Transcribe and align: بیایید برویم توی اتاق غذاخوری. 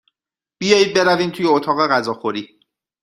بیایید 0.59 0.95
برویم 0.95 1.29
توی 1.31 1.45
اتاق 1.45 1.87
غذاخوری. 1.89 2.59